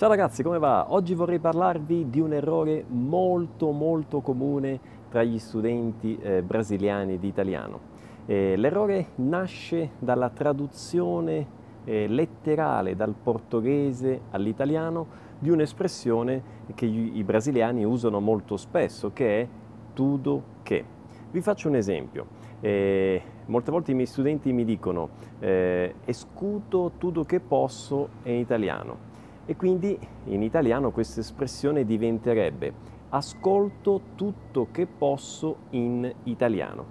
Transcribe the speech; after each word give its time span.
Ciao 0.00 0.08
ragazzi, 0.08 0.42
come 0.42 0.58
va? 0.58 0.94
Oggi 0.94 1.12
vorrei 1.12 1.38
parlarvi 1.38 2.08
di 2.08 2.20
un 2.20 2.32
errore 2.32 2.86
molto 2.88 3.70
molto 3.70 4.22
comune 4.22 4.80
tra 5.10 5.22
gli 5.22 5.38
studenti 5.38 6.16
eh, 6.16 6.40
brasiliani 6.40 7.18
di 7.18 7.28
italiano. 7.28 7.80
Eh, 8.24 8.56
l'errore 8.56 9.08
nasce 9.16 9.90
dalla 9.98 10.30
traduzione 10.30 11.46
eh, 11.84 12.08
letterale 12.08 12.96
dal 12.96 13.12
portoghese 13.12 14.22
all'italiano 14.30 15.06
di 15.38 15.50
un'espressione 15.50 16.42
che 16.74 16.86
gli, 16.86 17.18
i 17.18 17.22
brasiliani 17.22 17.84
usano 17.84 18.20
molto 18.20 18.56
spesso, 18.56 19.12
che 19.12 19.42
è 19.42 19.48
tudo 19.92 20.42
che. 20.62 20.82
Vi 21.30 21.42
faccio 21.42 21.68
un 21.68 21.76
esempio. 21.76 22.26
Eh, 22.60 23.22
molte 23.44 23.70
volte 23.70 23.90
i 23.90 23.94
miei 23.94 24.06
studenti 24.06 24.50
mi 24.50 24.64
dicono 24.64 25.10
eh, 25.40 25.96
escuto 26.06 26.92
tutto 26.96 27.24
che 27.24 27.38
posso 27.40 28.08
in 28.22 28.36
italiano 28.36 29.09
e 29.50 29.56
quindi 29.56 29.98
in 30.26 30.44
italiano 30.44 30.92
questa 30.92 31.18
espressione 31.18 31.84
diventerebbe 31.84 32.72
ascolto 33.08 34.00
tutto 34.14 34.68
che 34.70 34.86
posso 34.86 35.62
in 35.70 36.08
italiano. 36.22 36.84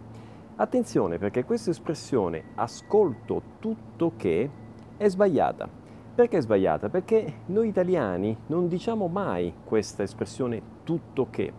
Attenzione 0.58 1.18
perché 1.18 1.46
questa 1.46 1.70
espressione 1.70 2.44
ascolto 2.56 3.42
tutto 3.60 4.12
che 4.18 4.50
è 4.98 5.08
sbagliata. 5.08 5.70
Perché 6.14 6.40
è 6.40 6.42
sbagliata? 6.42 6.90
Perché 6.90 7.44
noi 7.46 7.70
italiani 7.70 8.36
non 8.48 8.68
diciamo 8.68 9.08
mai 9.08 9.54
questa 9.64 10.04
espressione 10.04 10.62
tutto 10.84 11.28
che, 11.30 11.54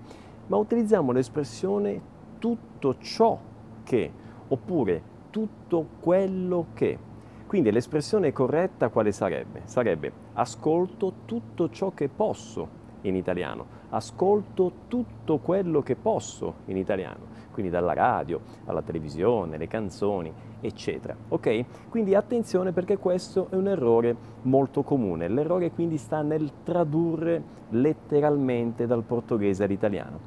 ma 0.48 0.58
utilizziamo 0.58 1.12
l'espressione 1.12 1.98
tutto 2.38 2.98
ciò 2.98 3.38
che 3.84 4.12
oppure 4.48 5.02
tutto 5.30 5.86
quello 5.98 6.66
che. 6.74 7.08
Quindi 7.50 7.72
l'espressione 7.72 8.32
corretta 8.32 8.90
quale 8.90 9.10
sarebbe? 9.10 9.62
Sarebbe 9.64 10.12
ascolto 10.34 11.12
tutto 11.24 11.68
ciò 11.68 11.90
che 11.90 12.08
posso 12.08 12.68
in 13.00 13.16
italiano, 13.16 13.66
ascolto 13.88 14.72
tutto 14.86 15.38
quello 15.38 15.82
che 15.82 15.96
posso 15.96 16.54
in 16.66 16.76
italiano, 16.76 17.26
quindi 17.50 17.72
dalla 17.72 17.92
radio 17.92 18.40
alla 18.66 18.82
televisione, 18.82 19.58
le 19.58 19.66
canzoni, 19.66 20.32
eccetera. 20.60 21.16
Ok? 21.26 21.88
Quindi 21.88 22.14
attenzione 22.14 22.70
perché 22.70 22.98
questo 22.98 23.48
è 23.50 23.56
un 23.56 23.66
errore 23.66 24.14
molto 24.42 24.84
comune. 24.84 25.26
L'errore 25.26 25.72
quindi 25.72 25.96
sta 25.96 26.22
nel 26.22 26.52
tradurre 26.62 27.42
letteralmente 27.70 28.86
dal 28.86 29.02
portoghese 29.02 29.64
all'italiano. 29.64 30.20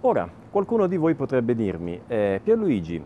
Ora, 0.00 0.26
qualcuno 0.50 0.86
di 0.86 0.96
voi 0.96 1.14
potrebbe 1.16 1.54
dirmi, 1.54 2.00
eh, 2.06 2.40
Pierluigi, 2.42 3.04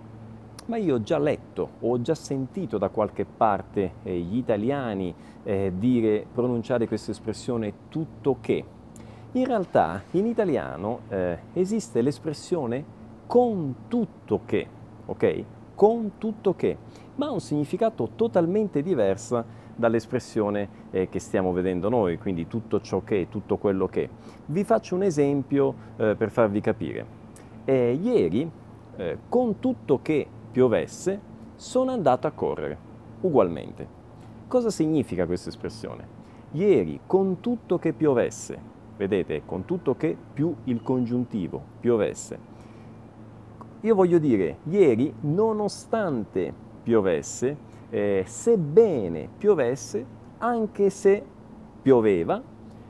ma 0.66 0.76
io 0.76 0.96
ho 0.96 1.02
già 1.02 1.18
letto, 1.18 1.70
ho 1.80 2.00
già 2.00 2.14
sentito 2.14 2.78
da 2.78 2.88
qualche 2.88 3.24
parte 3.24 3.92
eh, 4.02 4.18
gli 4.18 4.36
italiani 4.36 5.14
eh, 5.44 5.72
dire, 5.76 6.26
pronunciare 6.32 6.86
questa 6.86 7.12
espressione 7.12 7.72
tutto 7.88 8.38
che. 8.40 8.64
In 9.32 9.44
realtà 9.44 10.02
in 10.12 10.26
italiano 10.26 11.00
eh, 11.08 11.38
esiste 11.52 12.00
l'espressione 12.02 12.84
con 13.26 13.74
tutto 13.88 14.40
che, 14.44 14.66
ok? 15.06 15.44
Con 15.74 16.12
tutto 16.18 16.54
che, 16.54 16.76
ma 17.16 17.26
ha 17.26 17.32
un 17.32 17.40
significato 17.40 18.10
totalmente 18.16 18.82
diverso 18.82 19.64
dall'espressione 19.76 20.68
eh, 20.90 21.08
che 21.08 21.20
stiamo 21.20 21.52
vedendo 21.52 21.88
noi, 21.88 22.18
quindi 22.18 22.46
tutto 22.46 22.80
ciò 22.80 23.02
che, 23.04 23.28
tutto 23.28 23.58
quello 23.58 23.86
che. 23.86 24.08
Vi 24.46 24.64
faccio 24.64 24.94
un 24.94 25.02
esempio 25.02 25.74
eh, 25.96 26.14
per 26.16 26.30
farvi 26.30 26.60
capire. 26.60 27.24
Eh, 27.64 27.98
ieri, 28.00 28.50
eh, 28.96 29.18
con 29.28 29.58
tutto 29.58 30.00
che 30.00 30.26
piovesse, 30.56 31.20
sono 31.56 31.90
andato 31.90 32.26
a 32.26 32.30
correre, 32.30 32.78
ugualmente. 33.20 33.86
Cosa 34.48 34.70
significa 34.70 35.26
questa 35.26 35.50
espressione? 35.50 36.06
Ieri, 36.52 37.00
con 37.06 37.40
tutto 37.40 37.78
che 37.78 37.92
piovesse, 37.92 38.58
vedete, 38.96 39.42
con 39.44 39.66
tutto 39.66 39.96
che 39.96 40.16
più 40.32 40.54
il 40.64 40.80
congiuntivo, 40.80 41.62
piovesse. 41.78 42.38
Io 43.82 43.94
voglio 43.94 44.16
dire, 44.16 44.60
ieri, 44.70 45.12
nonostante 45.20 46.54
piovesse, 46.82 47.56
eh, 47.90 48.24
sebbene 48.26 49.28
piovesse, 49.36 50.06
anche 50.38 50.88
se 50.88 51.22
pioveva, 51.82 52.42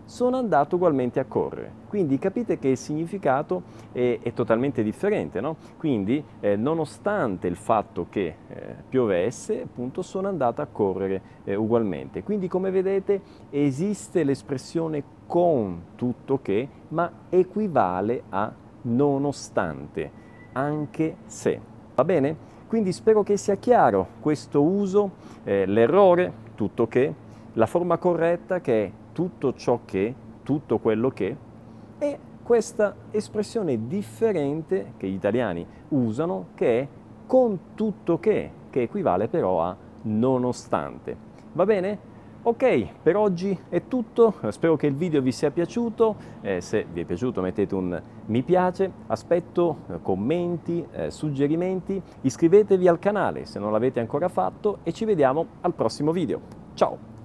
sono 0.06 0.36
andato 0.36 0.76
ugualmente 0.76 1.20
a 1.20 1.24
correre. 1.24 1.84
Quindi 1.88 2.18
capite 2.18 2.58
che 2.58 2.68
il 2.68 2.76
significato 2.76 3.62
è, 3.92 4.20
è 4.22 4.32
totalmente 4.32 4.82
differente, 4.82 5.40
no? 5.40 5.56
Quindi 5.76 6.24
eh, 6.40 6.56
nonostante 6.56 7.48
il 7.48 7.56
fatto 7.56 8.06
che 8.08 8.36
eh, 8.48 8.76
piovesse, 8.88 9.62
appunto 9.62 10.02
sono 10.02 10.28
andato 10.28 10.62
a 10.62 10.66
correre 10.66 11.20
eh, 11.44 11.54
ugualmente. 11.56 12.22
Quindi 12.22 12.48
come 12.48 12.70
vedete 12.70 13.20
esiste 13.50 14.24
l'espressione 14.24 15.02
con 15.26 15.82
tutto 15.96 16.40
che, 16.40 16.68
ma 16.88 17.10
equivale 17.28 18.22
a 18.28 18.52
nonostante, 18.82 20.10
anche 20.52 21.16
se. 21.26 21.60
Va 21.94 22.04
bene? 22.04 22.54
Quindi 22.68 22.92
spero 22.92 23.22
che 23.22 23.36
sia 23.36 23.56
chiaro 23.56 24.06
questo 24.20 24.62
uso, 24.62 25.10
eh, 25.44 25.66
l'errore, 25.66 26.32
tutto 26.54 26.86
che, 26.86 27.14
la 27.54 27.66
forma 27.66 27.96
corretta 27.96 28.60
che 28.60 28.84
è 28.84 28.90
tutto 29.16 29.54
ciò 29.54 29.80
che, 29.86 30.14
tutto 30.42 30.76
quello 30.78 31.08
che, 31.08 31.34
e 31.98 32.18
questa 32.42 32.94
espressione 33.12 33.86
differente 33.88 34.92
che 34.98 35.08
gli 35.08 35.14
italiani 35.14 35.66
usano 35.88 36.48
che 36.54 36.80
è 36.80 36.88
con 37.26 37.58
tutto 37.74 38.18
che, 38.18 38.50
che 38.68 38.82
equivale 38.82 39.28
però 39.28 39.62
a 39.62 39.74
nonostante. 40.02 41.16
Va 41.54 41.64
bene? 41.64 42.14
Ok, 42.42 42.88
per 43.02 43.16
oggi 43.16 43.58
è 43.70 43.88
tutto, 43.88 44.34
spero 44.50 44.76
che 44.76 44.86
il 44.86 44.94
video 44.94 45.22
vi 45.22 45.32
sia 45.32 45.50
piaciuto, 45.50 46.14
eh, 46.42 46.60
se 46.60 46.86
vi 46.92 47.00
è 47.00 47.04
piaciuto 47.04 47.40
mettete 47.40 47.74
un 47.74 48.00
mi 48.26 48.42
piace, 48.42 48.92
aspetto 49.06 49.78
eh, 49.88 50.02
commenti, 50.02 50.86
eh, 50.92 51.10
suggerimenti, 51.10 52.00
iscrivetevi 52.20 52.86
al 52.86 52.98
canale 52.98 53.46
se 53.46 53.58
non 53.58 53.72
l'avete 53.72 53.98
ancora 53.98 54.28
fatto 54.28 54.80
e 54.82 54.92
ci 54.92 55.06
vediamo 55.06 55.46
al 55.62 55.72
prossimo 55.72 56.12
video. 56.12 56.40
Ciao! 56.74 57.15